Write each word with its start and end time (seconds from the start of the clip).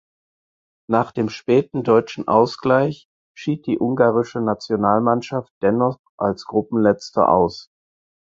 Nach 0.89 1.11
dem 1.11 1.29
späten 1.29 1.83
deutschen 1.83 2.27
Ausgleich 2.27 3.07
schied 3.35 3.67
die 3.67 3.77
ungarische 3.79 4.41
Nationalmannschaft 4.41 5.53
dennoch 5.61 5.99
als 6.17 6.45
Gruppenletzter 6.45 7.29
aus. 7.29 7.69